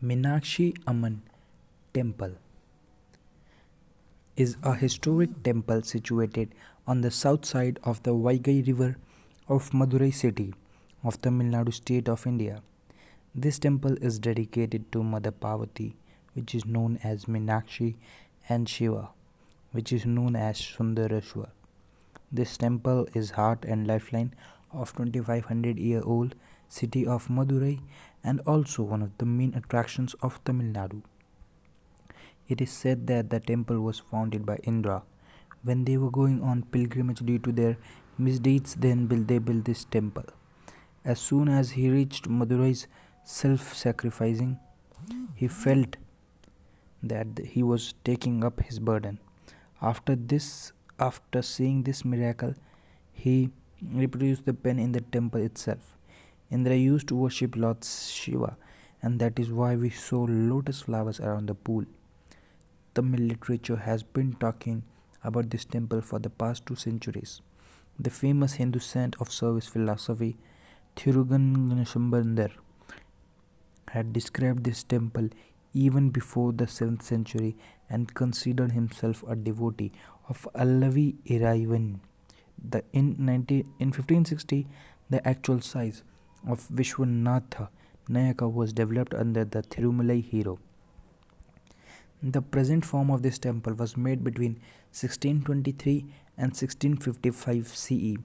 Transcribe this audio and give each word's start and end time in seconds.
Meenakshi 0.00 0.76
Amman 0.86 1.22
Temple 1.92 2.36
is 4.36 4.56
a 4.62 4.76
historic 4.76 5.42
temple 5.42 5.82
situated 5.82 6.54
on 6.86 7.00
the 7.00 7.10
south 7.10 7.44
side 7.44 7.80
of 7.82 8.00
the 8.04 8.12
Vaigai 8.12 8.64
River 8.64 8.96
of 9.48 9.70
Madurai 9.70 10.14
city 10.14 10.54
of 11.02 11.20
Tamil 11.20 11.48
Nadu 11.48 11.74
state 11.74 12.08
of 12.08 12.28
India. 12.28 12.62
This 13.34 13.58
temple 13.58 13.96
is 14.00 14.20
dedicated 14.20 14.92
to 14.92 15.02
Mother 15.02 15.32
Parvati, 15.32 15.96
which 16.34 16.54
is 16.54 16.64
known 16.64 17.00
as 17.02 17.24
Minakshi, 17.24 17.96
and 18.48 18.68
Shiva, 18.68 19.08
which 19.72 19.92
is 19.92 20.06
known 20.06 20.36
as 20.36 20.60
Sundareshwar. 20.60 21.48
This 22.30 22.56
temple 22.56 23.08
is 23.14 23.30
heart 23.30 23.64
and 23.64 23.84
lifeline 23.84 24.32
of 24.70 24.94
2500 24.94 25.76
year 25.76 26.02
old 26.04 26.36
city 26.68 27.06
of 27.06 27.28
Madurai 27.28 27.80
and 28.22 28.40
also 28.40 28.82
one 28.82 29.02
of 29.02 29.16
the 29.18 29.26
main 29.26 29.54
attractions 29.54 30.14
of 30.22 30.42
Tamil 30.44 30.72
Nadu. 30.72 31.02
It 32.48 32.60
is 32.60 32.70
said 32.70 33.06
that 33.08 33.30
the 33.30 33.40
temple 33.40 33.80
was 33.80 33.98
founded 33.98 34.46
by 34.46 34.56
Indra 34.62 35.02
when 35.62 35.84
they 35.84 35.96
were 35.96 36.10
going 36.10 36.42
on 36.42 36.62
pilgrimage 36.62 37.20
due 37.20 37.38
to 37.40 37.52
their 37.52 37.76
misdeeds 38.16 38.74
then 38.74 39.08
they 39.26 39.38
built 39.38 39.64
this 39.64 39.84
temple. 39.84 40.24
As 41.04 41.20
soon 41.20 41.48
as 41.48 41.70
he 41.72 41.90
reached 41.90 42.28
Madurai's 42.28 42.86
self-sacrificing, 43.24 44.58
he 45.34 45.48
felt 45.48 45.96
that 47.02 47.38
he 47.52 47.62
was 47.62 47.94
taking 48.04 48.42
up 48.44 48.60
his 48.60 48.78
burden. 48.78 49.20
After 49.80 50.16
this 50.16 50.72
after 50.98 51.42
seeing 51.42 51.84
this 51.84 52.04
miracle, 52.04 52.54
he 53.12 53.50
reproduced 53.80 54.46
the 54.46 54.54
pen 54.54 54.78
in 54.78 54.92
the 54.92 55.00
temple 55.00 55.40
itself. 55.40 55.97
Indra 56.50 56.74
used 56.76 57.08
to 57.08 57.16
worship 57.16 57.56
Lord 57.56 57.84
Shiva, 57.84 58.56
and 59.02 59.20
that 59.20 59.38
is 59.38 59.52
why 59.52 59.76
we 59.76 59.90
saw 59.90 60.26
lotus 60.28 60.82
flowers 60.82 61.20
around 61.20 61.46
the 61.46 61.54
pool. 61.54 61.84
Tamil 62.94 63.20
literature 63.20 63.76
has 63.76 64.02
been 64.02 64.32
talking 64.34 64.82
about 65.22 65.50
this 65.50 65.64
temple 65.64 66.00
for 66.00 66.18
the 66.18 66.30
past 66.30 66.64
two 66.64 66.74
centuries. 66.74 67.42
The 67.98 68.10
famous 68.10 68.54
Hindu 68.54 68.78
saint 68.78 69.16
of 69.20 69.30
service 69.30 69.68
philosophy, 69.68 70.36
Thirugnanasambandar, 70.96 72.52
had 73.90 74.12
described 74.12 74.64
this 74.64 74.82
temple 74.82 75.28
even 75.74 76.10
before 76.10 76.52
the 76.52 76.64
7th 76.64 77.02
century 77.02 77.56
and 77.90 78.14
considered 78.14 78.72
himself 78.72 79.22
a 79.28 79.36
devotee 79.36 79.92
of 80.28 80.48
Allavi 80.54 81.16
Iraivan. 81.26 82.00
The, 82.62 82.84
in, 82.92 83.16
19, 83.18 83.60
in 83.78 83.88
1560, 83.88 84.66
the 85.10 85.26
actual 85.26 85.60
size 85.60 86.02
of 86.46 86.68
Vishwanatha 86.68 87.68
Nayaka 88.08 88.50
was 88.50 88.72
developed 88.72 89.14
under 89.14 89.44
the 89.44 89.62
Thirumalai 89.62 90.24
hero. 90.24 90.58
The 92.22 92.42
present 92.42 92.84
form 92.84 93.10
of 93.10 93.22
this 93.22 93.38
temple 93.38 93.74
was 93.74 93.96
made 93.96 94.24
between 94.24 94.54
1623 94.92 96.00
and 96.36 96.52
1655 96.52 97.68
CE. 97.68 98.16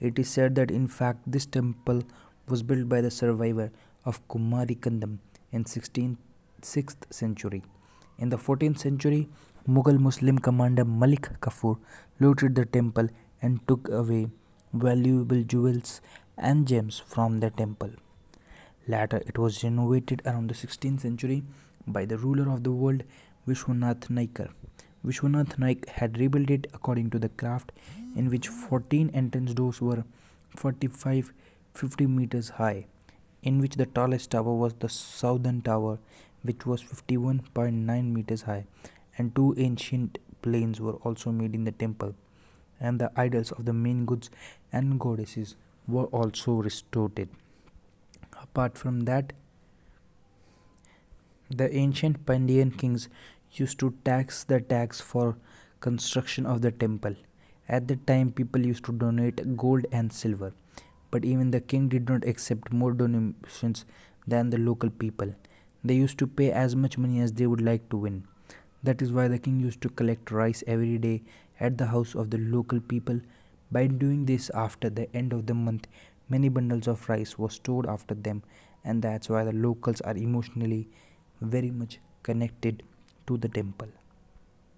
It 0.00 0.18
is 0.18 0.28
said 0.28 0.54
that 0.54 0.70
in 0.70 0.86
fact 0.88 1.20
this 1.26 1.46
temple 1.46 2.02
was 2.48 2.62
built 2.62 2.88
by 2.88 3.00
the 3.00 3.10
survivor 3.10 3.70
of 4.04 4.26
Kumari 4.28 4.78
Kandam 4.78 5.18
in 5.52 5.64
16th 5.64 6.16
6th 6.62 7.12
century. 7.12 7.62
In 8.18 8.28
the 8.30 8.38
14th 8.38 8.78
century, 8.78 9.28
Mughal 9.68 9.98
Muslim 9.98 10.38
commander 10.38 10.84
Malik 10.84 11.28
Kafur 11.40 11.78
looted 12.20 12.54
the 12.54 12.64
temple 12.64 13.08
and 13.42 13.66
took 13.66 13.88
away 13.88 14.28
valuable 14.72 15.42
jewels 15.42 16.00
and 16.36 16.66
gems 16.66 17.02
from 17.06 17.40
the 17.40 17.50
temple. 17.50 17.90
Later, 18.86 19.22
it 19.26 19.38
was 19.38 19.64
renovated 19.64 20.22
around 20.26 20.48
the 20.48 20.54
16th 20.54 21.00
century 21.00 21.44
by 21.86 22.04
the 22.04 22.18
ruler 22.18 22.52
of 22.52 22.64
the 22.64 22.72
world, 22.72 23.02
Vishwanath 23.46 24.08
Naikar. 24.08 24.50
Vishwanath 25.04 25.58
Naik 25.58 25.88
had 25.88 26.18
rebuilt 26.18 26.50
it 26.50 26.66
according 26.72 27.10
to 27.10 27.18
the 27.18 27.28
craft, 27.28 27.72
in 28.16 28.30
which 28.30 28.48
14 28.48 29.10
entrance 29.14 29.54
doors 29.54 29.80
were 29.80 30.04
45 30.56 31.32
50 31.74 32.06
meters 32.06 32.50
high, 32.50 32.86
in 33.42 33.60
which 33.60 33.76
the 33.76 33.86
tallest 33.86 34.30
tower 34.30 34.54
was 34.54 34.74
the 34.74 34.88
southern 34.88 35.60
tower, 35.60 35.98
which 36.42 36.64
was 36.64 36.82
51.9 36.82 38.12
meters 38.12 38.42
high, 38.42 38.64
and 39.18 39.34
two 39.34 39.54
ancient 39.58 40.18
planes 40.40 40.80
were 40.80 40.94
also 41.08 41.32
made 41.32 41.54
in 41.54 41.64
the 41.64 41.72
temple, 41.72 42.14
and 42.80 43.00
the 43.00 43.10
idols 43.16 43.50
of 43.52 43.64
the 43.64 43.72
main 43.72 44.04
gods 44.04 44.30
and 44.72 45.00
goddesses 45.00 45.56
were 45.86 46.06
also 46.06 46.52
restored. 46.52 47.28
Apart 48.40 48.78
from 48.78 49.00
that, 49.00 49.32
the 51.50 51.74
ancient 51.74 52.24
Pandyan 52.26 52.76
kings 52.76 53.08
used 53.52 53.78
to 53.80 53.94
tax 54.04 54.44
the 54.44 54.60
tax 54.60 55.00
for 55.00 55.36
construction 55.80 56.46
of 56.46 56.62
the 56.62 56.72
temple. 56.72 57.14
At 57.68 57.88
the 57.88 57.96
time, 57.96 58.32
people 58.32 58.64
used 58.64 58.84
to 58.86 58.92
donate 58.92 59.56
gold 59.56 59.86
and 59.92 60.12
silver, 60.12 60.52
but 61.10 61.24
even 61.24 61.50
the 61.50 61.60
king 61.60 61.88
did 61.88 62.08
not 62.08 62.26
accept 62.26 62.72
more 62.72 62.92
donations 62.92 63.84
than 64.26 64.50
the 64.50 64.58
local 64.58 64.90
people. 64.90 65.34
They 65.82 65.94
used 65.94 66.18
to 66.18 66.26
pay 66.26 66.50
as 66.50 66.74
much 66.74 66.96
money 66.98 67.20
as 67.20 67.32
they 67.32 67.46
would 67.46 67.60
like 67.60 67.88
to 67.90 67.96
win. 67.98 68.24
That 68.82 69.00
is 69.00 69.12
why 69.12 69.28
the 69.28 69.38
king 69.38 69.60
used 69.60 69.80
to 69.82 69.88
collect 69.88 70.30
rice 70.30 70.64
every 70.66 70.98
day 70.98 71.22
at 71.60 71.78
the 71.78 71.86
house 71.86 72.14
of 72.14 72.30
the 72.30 72.38
local 72.38 72.80
people. 72.80 73.20
By 73.70 73.86
doing 73.86 74.26
this 74.26 74.50
after 74.50 74.90
the 74.90 75.14
end 75.14 75.32
of 75.32 75.46
the 75.46 75.54
month, 75.54 75.86
many 76.28 76.48
bundles 76.48 76.86
of 76.86 77.08
rice 77.08 77.38
were 77.38 77.50
stored 77.50 77.86
after 77.86 78.14
them, 78.14 78.42
and 78.84 79.02
that's 79.02 79.28
why 79.28 79.44
the 79.44 79.52
locals 79.52 80.00
are 80.02 80.16
emotionally 80.16 80.88
very 81.40 81.70
much 81.70 81.98
connected 82.22 82.82
to 83.26 83.36
the 83.36 83.48
temple. 83.48 83.88